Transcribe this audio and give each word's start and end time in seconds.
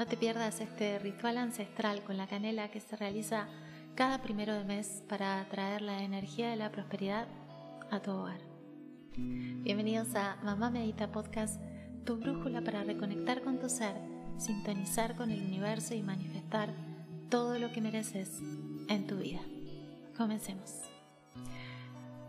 No 0.00 0.06
te 0.06 0.16
pierdas 0.16 0.62
este 0.62 0.98
ritual 0.98 1.36
ancestral 1.36 2.02
con 2.04 2.16
la 2.16 2.26
canela 2.26 2.70
que 2.70 2.80
se 2.80 2.96
realiza 2.96 3.48
cada 3.94 4.22
primero 4.22 4.54
de 4.54 4.64
mes 4.64 5.04
para 5.10 5.42
atraer 5.42 5.82
la 5.82 6.02
energía 6.02 6.48
de 6.48 6.56
la 6.56 6.72
prosperidad 6.72 7.28
a 7.90 8.00
tu 8.00 8.12
hogar. 8.12 8.40
Bienvenidos 9.14 10.14
a 10.14 10.38
Mamá 10.42 10.70
Medita 10.70 11.12
Podcast, 11.12 11.60
tu 12.06 12.16
brújula 12.16 12.62
para 12.62 12.82
reconectar 12.82 13.42
con 13.42 13.58
tu 13.58 13.68
ser, 13.68 13.94
sintonizar 14.38 15.16
con 15.16 15.30
el 15.30 15.42
universo 15.42 15.94
y 15.94 16.00
manifestar 16.00 16.72
todo 17.28 17.58
lo 17.58 17.70
que 17.70 17.82
mereces 17.82 18.38
en 18.88 19.06
tu 19.06 19.18
vida. 19.18 19.40
Comencemos. 20.16 20.80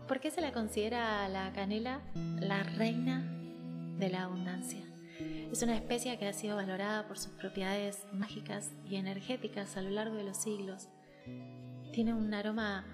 ¿Por 0.06 0.20
qué 0.20 0.30
se 0.30 0.42
la 0.42 0.52
considera 0.52 1.26
la 1.30 1.50
canela 1.54 2.02
la 2.38 2.64
reina 2.64 3.22
de 3.98 4.10
la 4.10 4.24
abundancia? 4.24 4.91
Es 5.52 5.62
una 5.62 5.76
especie 5.76 6.18
que 6.18 6.26
ha 6.26 6.32
sido 6.32 6.56
valorada 6.56 7.06
por 7.06 7.18
sus 7.18 7.32
propiedades 7.32 8.06
mágicas 8.10 8.70
y 8.88 8.96
energéticas 8.96 9.76
a 9.76 9.82
lo 9.82 9.90
largo 9.90 10.16
de 10.16 10.24
los 10.24 10.38
siglos. 10.38 10.88
Tiene 11.92 12.14
un 12.14 12.32
aroma 12.32 12.86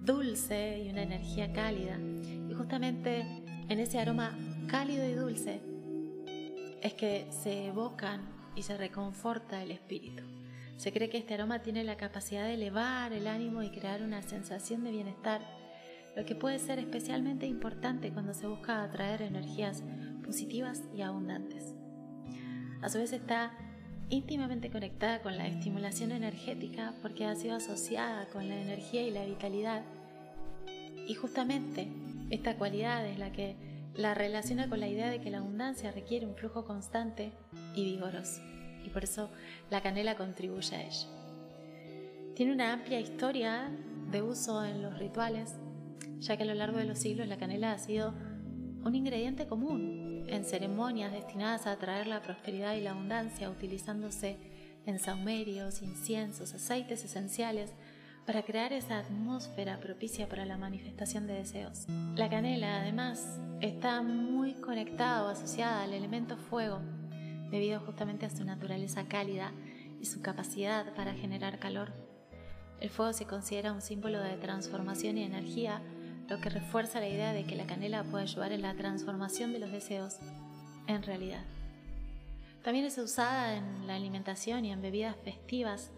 dulce 0.00 0.82
y 0.82 0.88
una 0.88 1.02
energía 1.02 1.52
cálida. 1.52 1.98
Y 1.98 2.54
justamente 2.54 3.20
en 3.68 3.78
ese 3.80 4.00
aroma 4.00 4.34
cálido 4.66 5.06
y 5.06 5.12
dulce 5.12 5.60
es 6.80 6.94
que 6.94 7.26
se 7.28 7.66
evocan 7.66 8.22
y 8.54 8.62
se 8.62 8.78
reconforta 8.78 9.62
el 9.62 9.70
espíritu. 9.70 10.22
Se 10.78 10.94
cree 10.94 11.10
que 11.10 11.18
este 11.18 11.34
aroma 11.34 11.60
tiene 11.60 11.84
la 11.84 11.98
capacidad 11.98 12.44
de 12.44 12.54
elevar 12.54 13.12
el 13.12 13.26
ánimo 13.26 13.62
y 13.62 13.68
crear 13.68 14.00
una 14.00 14.22
sensación 14.22 14.84
de 14.84 14.90
bienestar, 14.90 15.42
lo 16.16 16.24
que 16.24 16.34
puede 16.34 16.60
ser 16.60 16.78
especialmente 16.78 17.46
importante 17.46 18.10
cuando 18.10 18.32
se 18.32 18.46
busca 18.46 18.82
atraer 18.82 19.20
energías 19.20 19.82
positivas 20.24 20.80
y 20.94 21.02
abundantes 21.02 21.74
a 22.82 22.88
su 22.88 22.98
vez 22.98 23.12
está 23.12 23.52
íntimamente 24.08 24.70
conectada 24.70 25.20
con 25.20 25.36
la 25.36 25.46
estimulación 25.46 26.12
energética 26.12 26.94
porque 27.02 27.24
ha 27.24 27.34
sido 27.34 27.56
asociada 27.56 28.26
con 28.26 28.48
la 28.48 28.60
energía 28.60 29.02
y 29.02 29.10
la 29.10 29.24
vitalidad. 29.24 29.82
Y 31.08 31.14
justamente 31.14 31.88
esta 32.30 32.56
cualidad 32.56 33.06
es 33.06 33.18
la 33.18 33.32
que 33.32 33.56
la 33.94 34.14
relaciona 34.14 34.68
con 34.68 34.80
la 34.80 34.88
idea 34.88 35.10
de 35.10 35.20
que 35.20 35.30
la 35.30 35.38
abundancia 35.38 35.90
requiere 35.90 36.26
un 36.26 36.36
flujo 36.36 36.64
constante 36.64 37.32
y 37.74 37.84
vigoroso. 37.84 38.42
Y 38.84 38.90
por 38.90 39.04
eso 39.04 39.30
la 39.70 39.82
canela 39.82 40.16
contribuye 40.16 40.76
a 40.76 40.82
ello. 40.82 41.08
Tiene 42.34 42.52
una 42.52 42.72
amplia 42.72 43.00
historia 43.00 43.70
de 44.10 44.22
uso 44.22 44.64
en 44.64 44.82
los 44.82 44.98
rituales, 44.98 45.56
ya 46.18 46.36
que 46.36 46.42
a 46.42 46.46
lo 46.46 46.54
largo 46.54 46.78
de 46.78 46.84
los 46.84 46.98
siglos 46.98 47.26
la 47.26 47.38
canela 47.38 47.72
ha 47.72 47.78
sido 47.78 48.12
un 48.86 48.94
ingrediente 48.94 49.46
común 49.46 50.24
en 50.28 50.44
ceremonias 50.44 51.12
destinadas 51.12 51.66
a 51.66 51.72
atraer 51.72 52.06
la 52.06 52.22
prosperidad 52.22 52.74
y 52.74 52.80
la 52.80 52.92
abundancia, 52.92 53.50
utilizándose 53.50 54.38
en 54.86 55.00
saumerios, 55.00 55.82
inciensos, 55.82 56.54
aceites 56.54 57.04
esenciales, 57.04 57.74
para 58.26 58.42
crear 58.42 58.72
esa 58.72 58.98
atmósfera 58.98 59.80
propicia 59.80 60.28
para 60.28 60.46
la 60.46 60.56
manifestación 60.56 61.26
de 61.26 61.34
deseos. 61.34 61.86
La 62.14 62.28
canela, 62.28 62.80
además, 62.80 63.40
está 63.60 64.02
muy 64.02 64.54
conectada 64.54 65.24
o 65.24 65.28
asociada 65.28 65.82
al 65.82 65.92
elemento 65.92 66.36
fuego, 66.36 66.80
debido 67.50 67.80
justamente 67.80 68.26
a 68.26 68.30
su 68.30 68.44
naturaleza 68.44 69.06
cálida 69.08 69.52
y 70.00 70.06
su 70.06 70.22
capacidad 70.22 70.94
para 70.94 71.14
generar 71.14 71.58
calor. 71.58 71.92
El 72.80 72.90
fuego 72.90 73.12
se 73.12 73.26
considera 73.26 73.72
un 73.72 73.80
símbolo 73.80 74.20
de 74.20 74.36
transformación 74.36 75.18
y 75.18 75.24
energía, 75.24 75.82
lo 76.28 76.40
que 76.40 76.50
refuerza 76.50 77.00
la 77.00 77.08
idea 77.08 77.32
de 77.32 77.44
que 77.44 77.56
la 77.56 77.66
canela 77.66 78.04
puede 78.04 78.24
ayudar 78.24 78.52
en 78.52 78.62
la 78.62 78.74
transformación 78.74 79.52
de 79.52 79.60
los 79.60 79.70
deseos 79.70 80.18
en 80.86 81.02
realidad. 81.02 81.44
También 82.62 82.84
es 82.84 82.98
usada 82.98 83.56
en 83.56 83.86
la 83.86 83.94
alimentación 83.94 84.64
y 84.64 84.72
en 84.72 84.82
bebidas 84.82 85.16
festivas 85.24 85.92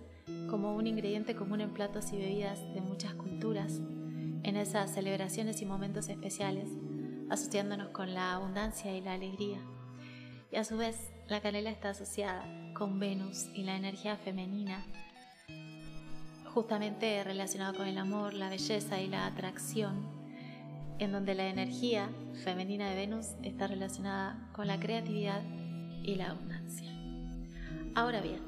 como 0.50 0.74
un 0.74 0.86
ingrediente 0.86 1.34
común 1.34 1.62
en 1.62 1.72
platos 1.72 2.12
y 2.12 2.18
bebidas 2.18 2.60
de 2.74 2.82
muchas 2.82 3.14
culturas, 3.14 3.80
en 4.42 4.56
esas 4.56 4.92
celebraciones 4.92 5.62
y 5.62 5.66
momentos 5.66 6.08
especiales, 6.10 6.68
asociándonos 7.30 7.88
con 7.88 8.12
la 8.12 8.34
abundancia 8.34 8.94
y 8.94 9.00
la 9.00 9.14
alegría. 9.14 9.58
Y 10.52 10.56
a 10.56 10.64
su 10.64 10.76
vez, 10.76 11.10
la 11.28 11.40
canela 11.40 11.70
está 11.70 11.90
asociada 11.90 12.44
con 12.74 12.98
Venus 12.98 13.46
y 13.54 13.62
la 13.62 13.76
energía 13.76 14.18
femenina, 14.18 14.84
justamente 16.52 17.24
relacionado 17.24 17.74
con 17.74 17.86
el 17.86 17.96
amor, 17.96 18.34
la 18.34 18.50
belleza 18.50 19.00
y 19.00 19.08
la 19.08 19.26
atracción 19.26 20.17
en 20.98 21.12
donde 21.12 21.34
la 21.34 21.48
energía 21.48 22.10
femenina 22.44 22.90
de 22.90 22.96
Venus 22.96 23.34
está 23.42 23.66
relacionada 23.66 24.50
con 24.52 24.66
la 24.66 24.80
creatividad 24.80 25.42
y 26.02 26.16
la 26.16 26.30
abundancia. 26.30 26.90
Ahora 27.94 28.20
bien, 28.20 28.40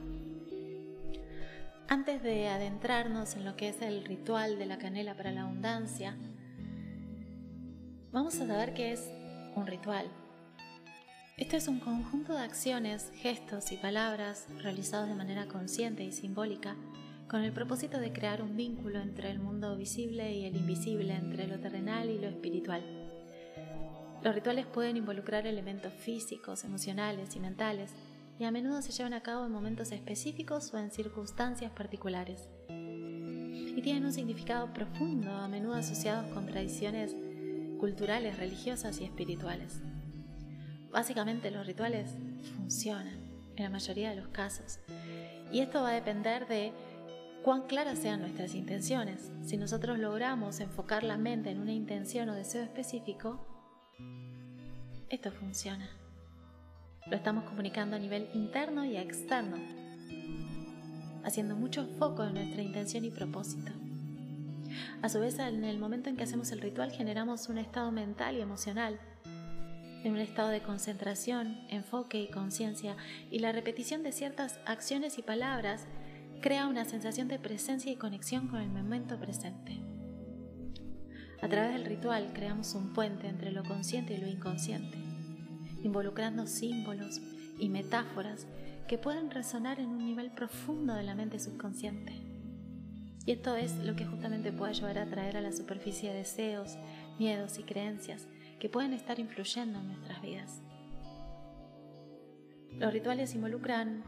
antes 1.89 2.23
de 2.23 2.49
adentrarnos 2.49 3.35
en 3.35 3.45
lo 3.45 3.57
que 3.57 3.69
es 3.69 3.83
el 3.83 4.05
ritual 4.05 4.59
de 4.59 4.67
la 4.67 4.79
canela 4.79 5.17
para 5.17 5.33
la 5.33 5.43
abundancia, 5.43 6.17
vamos 8.13 8.35
a 8.37 8.47
saber 8.47 8.75
qué 8.75 8.93
es 8.93 9.11
un 9.57 9.67
ritual. 9.67 10.07
Esto 11.37 11.57
es 11.57 11.69
un 11.69 11.81
conjunto 11.81 12.35
de 12.35 12.43
acciones, 12.43 13.11
gestos 13.17 13.73
y 13.73 13.77
palabras 13.77 14.47
realizados 14.59 15.09
de 15.09 15.15
manera 15.15 15.47
consciente 15.47 16.05
y 16.05 16.13
simbólica 16.13 16.77
con 17.31 17.45
el 17.45 17.53
propósito 17.53 18.01
de 18.01 18.13
crear 18.13 18.43
un 18.43 18.57
vínculo 18.57 18.99
entre 19.01 19.31
el 19.31 19.39
mundo 19.39 19.77
visible 19.77 20.35
y 20.35 20.47
el 20.47 20.57
invisible, 20.57 21.15
entre 21.15 21.47
lo 21.47 21.61
terrenal 21.61 22.11
y 22.11 22.19
lo 22.19 22.27
espiritual. 22.27 22.83
Los 24.25 24.35
rituales 24.35 24.67
pueden 24.67 24.97
involucrar 24.97 25.47
elementos 25.47 25.93
físicos, 25.93 26.65
emocionales 26.65 27.37
y 27.37 27.39
mentales, 27.39 27.93
y 28.41 28.45
a 28.45 28.51
menudo 28.51 28.83
se 28.83 28.91
llevan 28.91 29.15
a 29.15 29.23
cabo 29.23 29.47
en 29.47 29.53
momentos 29.53 29.93
específicos 29.93 30.75
o 30.75 30.79
en 30.79 30.91
circunstancias 30.91 31.71
particulares. 31.71 32.49
Y 32.69 33.81
tienen 33.81 34.05
un 34.05 34.13
significado 34.13 34.75
profundo, 34.75 35.31
a 35.31 35.47
menudo 35.47 35.75
asociados 35.75 36.27
con 36.35 36.47
tradiciones 36.47 37.15
culturales, 37.79 38.39
religiosas 38.39 39.01
y 39.01 39.05
espirituales. 39.05 39.81
Básicamente 40.91 41.53
los 41.53 41.65
rituales 41.65 42.11
funcionan 42.57 43.21
en 43.55 43.63
la 43.63 43.71
mayoría 43.71 44.11
de 44.11 44.17
los 44.17 44.29
casos. 44.29 44.81
Y 45.53 45.61
esto 45.61 45.83
va 45.83 45.91
a 45.91 45.95
depender 45.95 46.49
de 46.49 46.73
cuán 47.43 47.63
claras 47.63 47.99
sean 47.99 48.21
nuestras 48.21 48.55
intenciones. 48.55 49.31
Si 49.45 49.57
nosotros 49.57 49.99
logramos 49.99 50.61
enfocar 50.61 51.03
la 51.03 51.17
mente 51.17 51.51
en 51.51 51.61
una 51.61 51.73
intención 51.73 52.29
o 52.29 52.35
deseo 52.35 52.63
específico, 52.63 53.47
esto 55.09 55.33
funciona. 55.33 55.89
Lo 57.07 57.17
estamos 57.17 57.45
comunicando 57.45 57.97
a 57.97 57.99
nivel 57.99 58.29
interno 58.35 58.85
y 58.85 58.97
externo, 58.97 59.57
haciendo 61.25 61.57
mucho 61.57 61.87
foco 61.99 62.25
en 62.25 62.35
nuestra 62.35 62.63
intención 62.63 63.05
y 63.05 63.11
propósito. 63.11 63.73
A 65.03 65.09
su 65.09 65.19
vez, 65.19 65.39
en 65.39 65.65
el 65.65 65.79
momento 65.79 66.11
en 66.11 66.17
que 66.17 66.25
hacemos 66.25 66.53
el 66.53 66.61
ritual 66.61 66.93
generamos 66.93 67.49
un 67.49 67.59
estado 67.59 67.91
mental 67.91 68.37
y 68.37 68.41
emocional, 68.41 69.01
en 70.05 70.13
un 70.13 70.19
estado 70.19 70.49
de 70.49 70.63
concentración, 70.63 71.59
enfoque 71.69 72.21
y 72.21 72.31
conciencia, 72.31 72.97
y 73.31 73.41
la 73.41 73.53
repetición 73.53 74.03
de 74.03 74.13
ciertas 74.13 74.61
acciones 74.65 75.19
y 75.19 75.23
palabras 75.23 75.87
crea 76.41 76.67
una 76.67 76.85
sensación 76.85 77.29
de 77.29 77.39
presencia 77.39 77.93
y 77.93 77.97
conexión 77.97 78.49
con 78.49 78.61
el 78.61 78.71
momento 78.71 79.19
presente. 79.19 79.79
A 81.43 81.49
través 81.49 81.73
del 81.73 81.85
ritual 81.85 82.33
creamos 82.35 82.75
un 82.75 82.93
puente 82.93 83.29
entre 83.29 83.53
lo 83.53 83.63
consciente 83.63 84.15
y 84.15 84.19
lo 84.19 84.27
inconsciente, 84.27 84.99
involucrando 85.83 86.47
símbolos 86.47 87.21
y 87.59 87.69
metáforas 87.69 88.47
que 88.89 88.99
pueden 88.99 89.31
resonar 89.31 89.81
en 89.81 89.89
un 89.89 90.05
nivel 90.05 90.31
profundo 90.31 90.95
de 90.95 91.03
la 91.03 91.15
mente 91.15 91.39
subconsciente. 91.39 92.13
Y 93.27 93.33
esto 93.33 93.55
es 93.57 93.77
lo 93.77 93.95
que 93.95 94.07
justamente 94.07 94.51
puede 94.51 94.71
ayudar 94.71 94.99
a 94.99 95.07
traer 95.07 95.37
a 95.37 95.43
la 95.43 95.53
superficie 95.53 96.13
deseos, 96.13 96.77
miedos 97.19 97.59
y 97.59 97.65
creencias 97.65 98.27
que 98.59 98.71
pueden 98.71 98.95
estar 98.95 99.19
influyendo 99.19 99.79
en 99.79 99.89
nuestras 99.89 100.23
vidas. 100.23 100.63
Los 102.79 102.93
rituales 102.93 103.35
involucran 103.35 104.03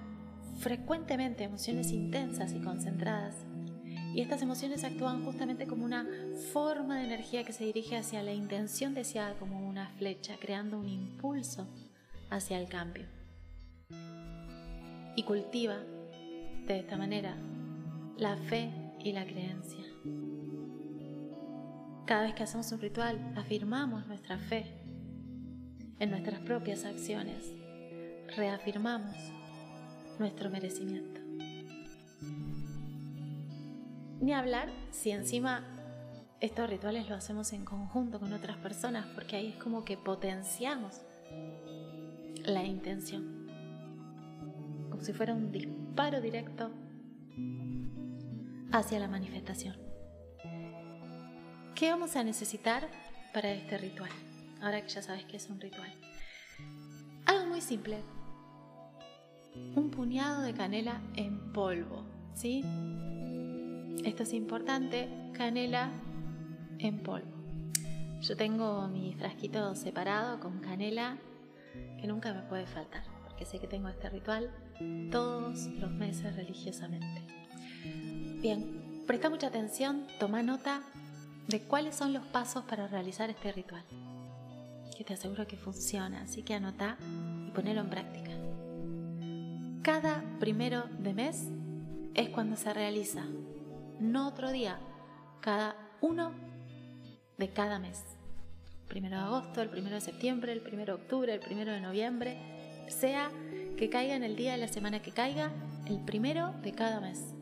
frecuentemente 0.58 1.44
emociones 1.44 1.90
intensas 1.92 2.52
y 2.52 2.60
concentradas. 2.60 3.34
Y 4.14 4.20
estas 4.20 4.42
emociones 4.42 4.84
actúan 4.84 5.24
justamente 5.24 5.66
como 5.66 5.84
una 5.84 6.06
forma 6.52 6.98
de 6.98 7.04
energía 7.04 7.44
que 7.44 7.52
se 7.52 7.64
dirige 7.64 7.96
hacia 7.96 8.22
la 8.22 8.32
intención 8.32 8.94
deseada 8.94 9.34
como 9.38 9.66
una 9.66 9.88
flecha, 9.96 10.36
creando 10.38 10.78
un 10.78 10.88
impulso 10.88 11.66
hacia 12.30 12.58
el 12.58 12.68
cambio. 12.68 13.06
Y 15.16 15.22
cultiva 15.24 15.78
de 16.66 16.78
esta 16.78 16.96
manera 16.96 17.36
la 18.18 18.36
fe 18.36 18.70
y 19.00 19.12
la 19.12 19.24
creencia. 19.24 19.84
Cada 22.06 22.22
vez 22.22 22.34
que 22.34 22.42
hacemos 22.42 22.70
un 22.72 22.80
ritual, 22.80 23.32
afirmamos 23.36 24.06
nuestra 24.06 24.38
fe 24.38 24.66
en 25.98 26.10
nuestras 26.10 26.40
propias 26.40 26.84
acciones, 26.84 27.52
reafirmamos 28.36 29.16
nuestro 30.18 30.50
merecimiento. 30.50 31.20
Ni 34.20 34.32
hablar 34.32 34.70
si 34.90 35.10
encima 35.10 35.64
estos 36.40 36.68
rituales 36.68 37.08
lo 37.08 37.14
hacemos 37.16 37.52
en 37.52 37.64
conjunto 37.64 38.20
con 38.20 38.32
otras 38.32 38.56
personas, 38.56 39.06
porque 39.14 39.36
ahí 39.36 39.48
es 39.48 39.56
como 39.56 39.84
que 39.84 39.96
potenciamos 39.96 41.00
la 42.44 42.64
intención. 42.64 43.42
como 44.90 45.02
si 45.02 45.12
fuera 45.12 45.34
un 45.34 45.50
disparo 45.50 46.20
directo 46.20 46.70
hacia 48.72 48.98
la 48.98 49.08
manifestación. 49.08 49.76
¿Qué 51.74 51.90
vamos 51.90 52.14
a 52.16 52.24
necesitar 52.24 52.88
para 53.32 53.50
este 53.52 53.78
ritual? 53.78 54.10
Ahora 54.60 54.80
que 54.82 54.88
ya 54.88 55.02
sabes 55.02 55.24
que 55.24 55.36
es 55.36 55.48
un 55.48 55.60
ritual. 55.60 55.92
Algo 57.26 57.46
muy 57.46 57.60
simple. 57.60 57.98
Un 59.54 59.90
puñado 59.90 60.42
de 60.42 60.54
canela 60.54 61.00
en 61.14 61.52
polvo, 61.52 62.04
¿sí? 62.34 62.64
Esto 64.04 64.22
es 64.22 64.32
importante, 64.32 65.08
canela 65.32 65.90
en 66.78 67.02
polvo. 67.02 67.32
Yo 68.20 68.36
tengo 68.36 68.88
mi 68.88 69.14
frasquito 69.14 69.74
separado 69.74 70.40
con 70.40 70.60
canela 70.60 71.18
que 72.00 72.06
nunca 72.06 72.32
me 72.32 72.42
puede 72.42 72.66
faltar, 72.66 73.04
porque 73.24 73.44
sé 73.44 73.58
que 73.58 73.66
tengo 73.66 73.88
este 73.88 74.08
ritual 74.10 74.50
todos 75.10 75.66
los 75.66 75.90
meses 75.90 76.34
religiosamente. 76.36 77.22
Bien, 78.40 79.04
presta 79.06 79.30
mucha 79.30 79.48
atención, 79.48 80.06
toma 80.18 80.42
nota 80.42 80.82
de 81.48 81.60
cuáles 81.62 81.94
son 81.94 82.12
los 82.12 82.24
pasos 82.26 82.64
para 82.64 82.88
realizar 82.88 83.30
este 83.30 83.52
ritual, 83.52 83.84
que 84.96 85.04
te 85.04 85.14
aseguro 85.14 85.46
que 85.46 85.56
funciona, 85.56 86.22
así 86.22 86.42
que 86.42 86.54
anota 86.54 86.96
y 87.46 87.50
ponelo 87.50 87.80
en 87.80 87.90
práctica. 87.90 88.31
Cada 89.82 90.22
primero 90.38 90.84
de 91.00 91.12
mes 91.12 91.48
es 92.14 92.28
cuando 92.28 92.54
se 92.54 92.72
realiza, 92.72 93.24
no 93.98 94.28
otro 94.28 94.52
día, 94.52 94.78
cada 95.40 95.74
uno 96.00 96.30
de 97.36 97.48
cada 97.48 97.80
mes. 97.80 98.00
primero 98.86 99.16
de 99.16 99.22
agosto, 99.22 99.60
el 99.60 99.70
primero 99.70 99.96
de 99.96 100.00
septiembre, 100.00 100.52
el 100.52 100.60
primero 100.60 100.96
de 100.96 101.02
octubre, 101.02 101.34
el 101.34 101.40
primero 101.40 101.72
de 101.72 101.80
noviembre, 101.80 102.84
sea 102.86 103.32
que 103.76 103.90
caiga 103.90 104.14
en 104.14 104.22
el 104.22 104.36
día 104.36 104.52
de 104.52 104.58
la 104.58 104.68
semana 104.68 105.02
que 105.02 105.10
caiga, 105.10 105.50
el 105.86 105.98
primero 106.04 106.52
de 106.62 106.70
cada 106.70 107.00
mes. 107.00 107.34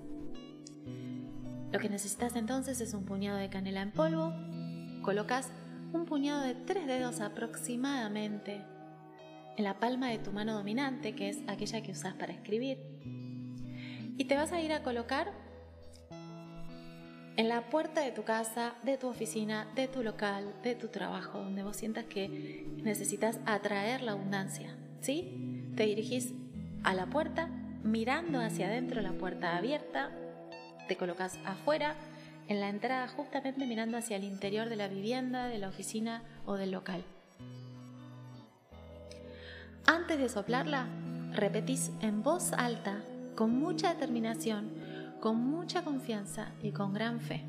Lo 1.71 1.79
que 1.79 1.91
necesitas 1.91 2.37
entonces 2.37 2.81
es 2.81 2.95
un 2.95 3.05
puñado 3.05 3.37
de 3.37 3.51
canela 3.51 3.83
en 3.83 3.91
polvo, 3.91 4.33
colocas 5.03 5.51
un 5.93 6.07
puñado 6.07 6.41
de 6.41 6.55
tres 6.55 6.87
dedos 6.87 7.21
aproximadamente 7.21 8.63
en 9.61 9.65
la 9.65 9.79
palma 9.79 10.09
de 10.09 10.17
tu 10.17 10.33
mano 10.33 10.55
dominante, 10.55 11.15
que 11.15 11.29
es 11.29 11.39
aquella 11.47 11.83
que 11.83 11.93
usas 11.93 12.15
para 12.15 12.33
escribir, 12.33 12.79
y 14.17 14.25
te 14.25 14.35
vas 14.35 14.53
a 14.53 14.61
ir 14.63 14.73
a 14.73 14.83
colocar 14.83 15.33
en 17.37 17.49
la 17.51 17.69
puerta 17.69 18.01
de 18.01 18.11
tu 18.11 18.25
casa, 18.25 18.73
de 18.85 18.97
tu 18.97 19.09
oficina, 19.09 19.69
de 19.75 19.87
tu 19.87 20.03
local, 20.03 20.55
de 20.63 20.75
tu 20.75 20.89
trabajo, 20.89 21.41
donde 21.41 21.63
vos 21.63 21.77
sientas 21.77 22.07
que 22.07 22.65
necesitas 22.83 23.39
atraer 23.45 24.01
la 24.01 24.13
abundancia, 24.13 24.75
¿sí? 25.03 25.71
Te 25.77 25.85
dirigís 25.85 26.33
a 26.83 26.95
la 26.95 27.05
puerta, 27.05 27.49
mirando 27.83 28.41
hacia 28.41 28.67
adentro, 28.67 29.03
la 29.03 29.13
puerta 29.13 29.59
abierta, 29.59 30.11
te 30.89 30.97
colocas 30.97 31.39
afuera, 31.45 31.97
en 32.49 32.61
la 32.61 32.71
entrada, 32.71 33.09
justamente 33.09 33.67
mirando 33.67 33.99
hacia 33.99 34.17
el 34.17 34.25
interior 34.25 34.71
de 34.71 34.77
la 34.77 34.89
vivienda, 34.89 35.49
de 35.49 35.59
la 35.59 35.69
oficina 35.69 36.23
o 36.47 36.55
del 36.55 36.71
local. 36.71 37.05
Antes 39.87 40.19
de 40.19 40.29
soplarla, 40.29 40.87
repetís 41.33 41.91
en 42.01 42.23
voz 42.23 42.53
alta, 42.53 43.03
con 43.35 43.59
mucha 43.59 43.95
determinación, 43.95 44.71
con 45.21 45.37
mucha 45.37 45.83
confianza 45.83 46.53
y 46.63 46.73
con 46.73 46.93
gran 46.93 47.21
fe. 47.21 47.45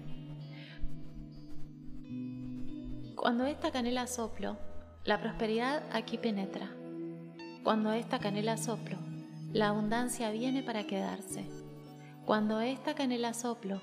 Cuando 3.16 3.45
esta 3.45 3.72
canela 3.72 4.07
soplo, 4.07 4.57
la 5.06 5.19
prosperidad 5.19 5.83
aquí 5.92 6.18
penetra. 6.18 6.69
Cuando 7.63 7.92
esta 7.92 8.19
canela 8.19 8.57
soplo, 8.57 8.98
la 9.54 9.69
abundancia 9.69 10.31
viene 10.31 10.63
para 10.63 10.86
quedarse. 10.86 11.45
Cuando 12.25 12.62
esta 12.62 12.95
canela 12.95 13.33
soplo, 13.33 13.81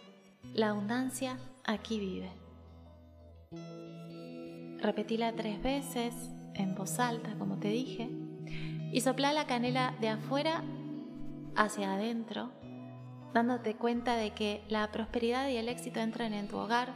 la 0.54 0.70
abundancia 0.70 1.38
aquí 1.64 2.00
vive. 2.00 2.30
Repetila 4.80 5.32
tres 5.34 5.62
veces 5.62 6.14
en 6.54 6.74
voz 6.74 6.98
alta, 6.98 7.34
como 7.38 7.58
te 7.58 7.68
dije, 7.68 8.08
y 8.92 9.00
sopla 9.00 9.32
la 9.32 9.46
canela 9.46 9.94
de 10.00 10.08
afuera 10.08 10.62
hacia 11.56 11.94
adentro, 11.94 12.50
dándote 13.34 13.74
cuenta 13.74 14.16
de 14.16 14.30
que 14.30 14.62
la 14.68 14.90
prosperidad 14.90 15.48
y 15.48 15.56
el 15.56 15.68
éxito 15.68 16.00
entran 16.00 16.32
en 16.32 16.48
tu 16.48 16.56
hogar 16.56 16.92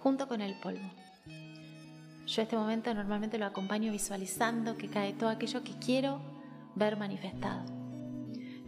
junto 0.00 0.28
con 0.28 0.40
el 0.40 0.58
polvo. 0.60 0.90
Yo 2.26 2.42
este 2.42 2.56
momento 2.56 2.92
normalmente 2.94 3.38
lo 3.38 3.46
acompaño 3.46 3.90
visualizando 3.90 4.76
que 4.76 4.88
cae 4.88 5.12
todo 5.12 5.30
aquello 5.30 5.64
que 5.64 5.78
quiero 5.78 6.20
ver 6.74 6.96
manifestado. 6.96 7.64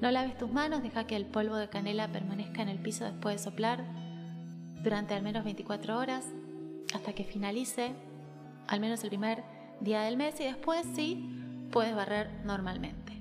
No 0.01 0.11
laves 0.11 0.37
tus 0.37 0.51
manos, 0.51 0.83
deja 0.83 1.07
que 1.07 1.15
el 1.15 1.27
polvo 1.27 1.57
de 1.57 1.69
canela 1.69 2.09
permanezca 2.09 2.63
en 2.63 2.69
el 2.69 2.81
piso 2.81 3.05
después 3.05 3.37
de 3.37 3.43
soplar 3.51 3.85
durante 4.83 5.15
al 5.15 5.23
menos 5.23 5.45
24 5.45 5.97
horas 5.97 6.27
hasta 6.93 7.13
que 7.13 7.25
finalice 7.25 7.93
al 8.67 8.81
menos 8.81 9.03
el 9.05 9.11
primer 9.11 9.45
día 9.81 10.03
del 10.03 10.17
mes 10.17 10.41
y 10.41 10.45
después 10.45 10.87
sí 10.95 11.42
puedes 11.73 11.95
barrer 11.97 12.31
normalmente. 12.45 13.13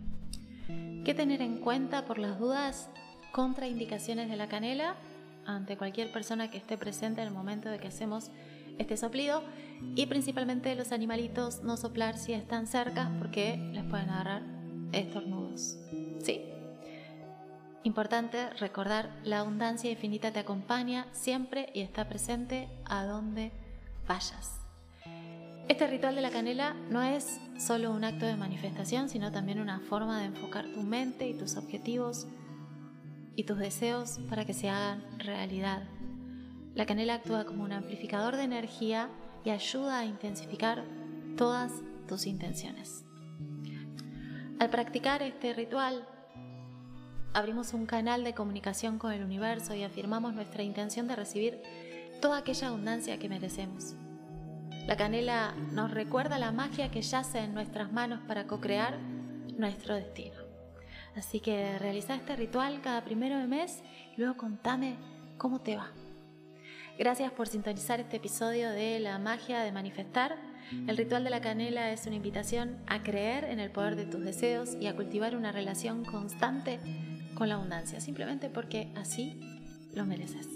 ¿Qué 1.04 1.16
tener 1.16 1.42
en 1.42 1.58
cuenta 1.58 2.06
por 2.06 2.20
las 2.20 2.38
dudas? 2.38 2.90
Contraindicaciones 3.32 4.30
de 4.30 4.36
la 4.36 4.48
canela 4.48 4.96
ante 5.48 5.78
cualquier 5.78 6.12
persona 6.12 6.52
que 6.52 6.58
esté 6.58 6.78
presente 6.78 7.22
en 7.22 7.30
el 7.30 7.34
momento 7.34 7.70
de 7.70 7.80
que 7.80 7.88
hacemos 7.88 8.30
este 8.78 8.98
soplido 8.98 9.42
y 9.96 10.06
principalmente 10.06 10.76
los 10.76 10.92
animalitos 10.92 11.64
no 11.64 11.78
soplar 11.78 12.18
si 12.18 12.34
están 12.34 12.68
cerca 12.68 13.12
porque 13.18 13.58
les 13.72 13.84
pueden 13.86 14.10
agarrar 14.10 14.44
estornudos. 14.92 15.78
Sí, 16.20 16.42
Importante 17.84 18.52
recordar, 18.52 19.10
la 19.24 19.40
abundancia 19.40 19.90
infinita 19.90 20.32
te 20.32 20.40
acompaña 20.40 21.08
siempre 21.14 21.72
y 21.74 21.82
está 21.82 22.08
presente 22.08 22.70
a 22.86 23.06
donde 23.06 23.52
vayas. 24.08 24.61
Este 25.72 25.88
ritual 25.88 26.16
de 26.16 26.22
la 26.22 26.32
canela 26.32 26.74
no 26.90 27.02
es 27.02 27.40
solo 27.58 27.94
un 27.94 28.04
acto 28.04 28.26
de 28.26 28.36
manifestación, 28.36 29.08
sino 29.08 29.32
también 29.32 29.58
una 29.58 29.80
forma 29.80 30.20
de 30.20 30.26
enfocar 30.26 30.66
tu 30.74 30.82
mente 30.82 31.30
y 31.30 31.34
tus 31.34 31.56
objetivos 31.56 32.28
y 33.38 33.46
tus 33.46 33.58
deseos 33.58 34.20
para 34.30 34.44
que 34.44 34.54
se 34.54 34.68
hagan 34.68 35.02
realidad. 35.18 35.84
La 36.76 36.86
canela 36.86 37.14
actúa 37.14 37.46
como 37.46 37.64
un 37.64 37.72
amplificador 37.72 38.36
de 38.36 38.44
energía 38.44 39.08
y 39.46 39.52
ayuda 39.52 40.00
a 40.00 40.06
intensificar 40.06 40.84
todas 41.38 41.72
tus 42.06 42.28
intenciones. 42.28 43.06
Al 44.60 44.70
practicar 44.70 45.24
este 45.24 45.54
ritual, 45.54 46.06
abrimos 47.32 47.74
un 47.74 47.86
canal 47.86 48.26
de 48.26 48.34
comunicación 48.34 49.00
con 49.00 49.14
el 49.14 49.24
universo 49.24 49.74
y 49.74 49.84
afirmamos 49.84 50.34
nuestra 50.34 50.64
intención 50.64 51.08
de 51.08 51.16
recibir 51.16 51.62
toda 52.22 52.40
aquella 52.40 52.68
abundancia 52.68 53.18
que 53.18 53.30
merecemos. 53.30 53.96
La 54.88 54.98
canela 54.98 55.54
nos 55.72 55.92
recuerda 55.92 56.40
la 56.40 56.52
magia 56.52 56.90
que 56.90 57.02
yace 57.02 57.40
en 57.40 57.54
nuestras 57.54 57.92
manos 57.92 58.20
para 58.28 58.48
co-crear 58.48 58.98
nuestro 59.58 59.96
destino. 59.96 60.38
Así 61.16 61.40
que 61.40 61.78
realiza 61.78 62.16
este 62.16 62.36
ritual 62.36 62.82
cada 62.82 63.04
primero 63.04 63.38
de 63.38 63.48
mes 63.48 63.84
y 64.16 64.20
luego 64.20 64.38
contame 64.38 64.98
cómo 65.38 65.60
te 65.62 65.76
va. 65.76 65.92
Gracias 66.98 67.32
por 67.32 67.48
sintonizar 67.48 68.00
este 68.00 68.18
episodio 68.18 68.70
de 68.72 69.00
La 69.00 69.18
magia 69.20 69.62
de 69.62 69.72
manifestar. 69.72 70.38
El 70.88 70.98
ritual 70.98 71.24
de 71.24 71.30
la 71.30 71.42
canela 71.42 71.92
es 71.92 72.06
una 72.06 72.16
invitación 72.16 72.78
a 72.88 73.04
creer 73.04 73.46
en 73.46 73.60
el 73.60 73.72
poder 73.72 73.96
de 73.96 74.06
tus 74.06 74.24
deseos 74.24 74.76
y 74.80 74.88
a 74.88 74.96
cultivar 74.96 75.36
una 75.36 75.52
relación 75.52 76.06
constante 76.06 76.80
con 77.36 77.50
la 77.50 77.56
abundancia, 77.56 78.00
simplemente 78.02 78.50
porque 78.50 78.92
así 78.96 79.40
lo 79.94 80.06
mereces. 80.06 80.48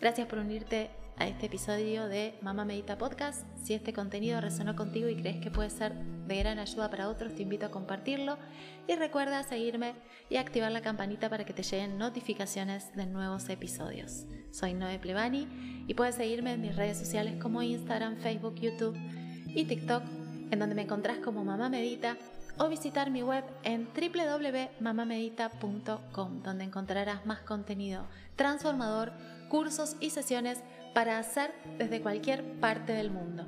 Gracias 0.00 0.26
por 0.28 0.38
unirte 0.38 0.90
a 1.18 1.26
este 1.26 1.46
episodio 1.46 2.08
de 2.08 2.38
Mamá 2.42 2.64
Medita 2.64 2.96
Podcast. 2.96 3.44
Si 3.62 3.74
este 3.74 3.92
contenido 3.92 4.40
resonó 4.40 4.76
contigo 4.76 5.08
y 5.08 5.16
crees 5.16 5.40
que 5.40 5.50
puede 5.50 5.70
ser 5.70 5.94
de 5.94 6.36
gran 6.36 6.58
ayuda 6.58 6.90
para 6.90 7.08
otros, 7.08 7.34
te 7.34 7.42
invito 7.42 7.66
a 7.66 7.70
compartirlo 7.70 8.38
y 8.86 8.94
recuerda 8.94 9.42
seguirme 9.42 9.94
y 10.30 10.36
activar 10.36 10.70
la 10.70 10.80
campanita 10.80 11.28
para 11.28 11.44
que 11.44 11.52
te 11.52 11.64
lleguen 11.64 11.98
notificaciones 11.98 12.94
de 12.94 13.06
nuevos 13.06 13.48
episodios. 13.48 14.26
Soy 14.52 14.74
Noé 14.74 14.98
Plebani 14.98 15.84
y 15.88 15.94
puedes 15.94 16.14
seguirme 16.14 16.52
en 16.52 16.60
mis 16.60 16.76
redes 16.76 16.98
sociales 16.98 17.42
como 17.42 17.62
Instagram, 17.62 18.18
Facebook, 18.18 18.54
YouTube 18.54 18.96
y 19.46 19.64
TikTok, 19.64 20.04
en 20.50 20.58
donde 20.58 20.74
me 20.74 20.82
encontrás 20.82 21.18
como 21.18 21.44
Mamá 21.44 21.68
Medita 21.68 22.16
o 22.58 22.68
visitar 22.68 23.10
mi 23.10 23.22
web 23.22 23.44
en 23.64 23.88
www.mamamedita.com, 23.94 26.42
donde 26.42 26.64
encontrarás 26.64 27.26
más 27.26 27.40
contenido 27.40 28.06
transformador, 28.36 29.12
cursos 29.48 29.96
y 30.00 30.10
sesiones 30.10 30.62
para 30.94 31.18
hacer 31.18 31.52
desde 31.78 32.00
cualquier 32.00 32.44
parte 32.60 32.92
del 32.92 33.10
mundo. 33.10 33.46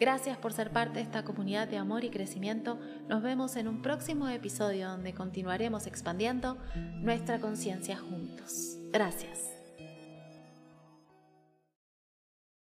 Gracias 0.00 0.36
por 0.36 0.52
ser 0.52 0.70
parte 0.70 0.94
de 0.94 1.02
esta 1.02 1.24
comunidad 1.24 1.68
de 1.68 1.78
amor 1.78 2.04
y 2.04 2.10
crecimiento. 2.10 2.78
Nos 3.08 3.22
vemos 3.22 3.56
en 3.56 3.68
un 3.68 3.80
próximo 3.80 4.28
episodio 4.28 4.88
donde 4.88 5.14
continuaremos 5.14 5.86
expandiendo 5.86 6.58
nuestra 7.00 7.40
conciencia 7.40 7.96
juntos. 7.96 8.76
Gracias. 8.92 9.53